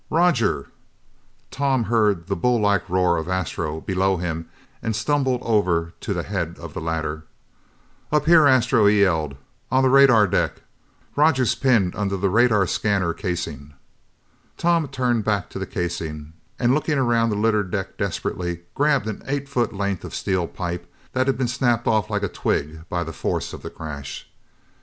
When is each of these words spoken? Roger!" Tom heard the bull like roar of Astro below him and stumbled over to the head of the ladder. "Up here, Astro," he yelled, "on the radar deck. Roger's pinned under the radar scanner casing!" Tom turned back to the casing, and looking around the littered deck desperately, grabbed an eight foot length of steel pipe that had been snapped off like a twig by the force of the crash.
Roger!" 0.09 0.69
Tom 1.51 1.83
heard 1.83 2.25
the 2.25 2.35
bull 2.35 2.59
like 2.59 2.89
roar 2.89 3.17
of 3.17 3.29
Astro 3.29 3.79
below 3.81 4.17
him 4.17 4.49
and 4.81 4.95
stumbled 4.95 5.43
over 5.43 5.93
to 5.99 6.11
the 6.11 6.23
head 6.23 6.57
of 6.59 6.73
the 6.73 6.81
ladder. 6.81 7.25
"Up 8.11 8.25
here, 8.25 8.47
Astro," 8.47 8.87
he 8.87 9.01
yelled, 9.01 9.35
"on 9.71 9.83
the 9.83 9.91
radar 9.91 10.25
deck. 10.25 10.63
Roger's 11.15 11.53
pinned 11.53 11.95
under 11.95 12.17
the 12.17 12.31
radar 12.31 12.65
scanner 12.65 13.13
casing!" 13.13 13.75
Tom 14.57 14.87
turned 14.87 15.23
back 15.23 15.51
to 15.51 15.59
the 15.59 15.67
casing, 15.67 16.33
and 16.57 16.73
looking 16.73 16.97
around 16.97 17.29
the 17.29 17.35
littered 17.35 17.69
deck 17.69 17.95
desperately, 17.97 18.61
grabbed 18.73 19.05
an 19.05 19.21
eight 19.27 19.47
foot 19.47 19.71
length 19.71 20.03
of 20.03 20.15
steel 20.15 20.47
pipe 20.47 20.91
that 21.13 21.27
had 21.27 21.37
been 21.37 21.47
snapped 21.47 21.85
off 21.85 22.09
like 22.09 22.23
a 22.23 22.27
twig 22.27 22.89
by 22.89 23.03
the 23.03 23.13
force 23.13 23.53
of 23.53 23.61
the 23.61 23.69
crash. 23.69 24.27